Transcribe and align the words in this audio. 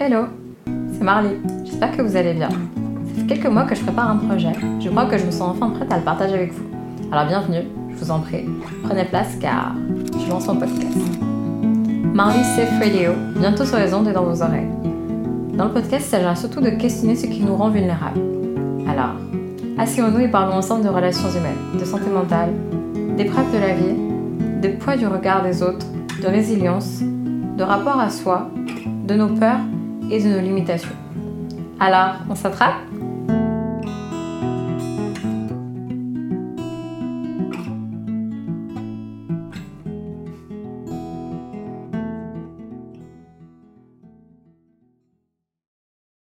Hello, 0.00 0.26
c'est 0.64 1.02
Marley. 1.02 1.40
J'espère 1.64 1.96
que 1.96 2.02
vous 2.02 2.14
allez 2.14 2.32
bien. 2.32 2.50
Ça 2.50 3.14
fait 3.16 3.26
quelques 3.26 3.48
mois 3.48 3.64
que 3.64 3.74
je 3.74 3.82
prépare 3.82 4.08
un 4.08 4.16
projet. 4.16 4.52
Je 4.78 4.88
crois 4.90 5.06
que 5.06 5.18
je 5.18 5.24
me 5.24 5.32
sens 5.32 5.56
enfin 5.56 5.70
prête 5.70 5.92
à 5.92 5.96
le 5.96 6.04
partager 6.04 6.34
avec 6.34 6.52
vous. 6.52 6.62
Alors 7.10 7.26
bienvenue, 7.26 7.66
je 7.90 7.96
vous 7.96 8.10
en 8.12 8.20
prie. 8.20 8.44
Prenez 8.84 9.04
place 9.06 9.34
car 9.40 9.74
je 10.16 10.30
lance 10.30 10.46
mon 10.46 10.54
podcast. 10.54 10.96
Marley 12.14 12.44
Safe 12.44 12.78
Radio, 12.78 13.10
bientôt 13.40 13.64
sur 13.64 13.76
les 13.76 13.92
ondes 13.92 14.06
et 14.06 14.12
dans 14.12 14.22
vos 14.22 14.40
oreilles. 14.40 14.70
Dans 15.54 15.64
le 15.64 15.72
podcast, 15.72 16.06
il 16.06 16.10
s'agira 16.10 16.36
surtout 16.36 16.60
de 16.60 16.70
questionner 16.70 17.16
ce 17.16 17.26
qui 17.26 17.40
nous 17.40 17.56
rend 17.56 17.70
vulnérables. 17.70 18.20
Alors, 18.88 19.16
asseyons-nous 19.78 20.20
et 20.20 20.28
parlons 20.28 20.58
ensemble 20.58 20.84
de 20.84 20.90
relations 20.90 21.28
humaines, 21.28 21.76
de 21.76 21.84
santé 21.84 22.08
mentale, 22.08 22.52
d'épreuves 23.16 23.52
de 23.52 23.58
la 23.58 23.74
vie, 23.74 24.60
des 24.60 24.68
poids 24.68 24.96
du 24.96 25.08
regard 25.08 25.42
des 25.42 25.60
autres, 25.60 25.86
de 26.22 26.28
résilience, 26.28 27.00
de 27.02 27.64
rapport 27.64 27.98
à 27.98 28.10
soi, 28.10 28.48
de 29.04 29.14
nos 29.14 29.34
peurs 29.34 29.58
et 30.10 30.22
de 30.22 30.28
nos 30.28 30.40
limitations. 30.40 30.96
Alors, 31.80 32.16
on 32.28 32.34
s'attrape? 32.34 32.74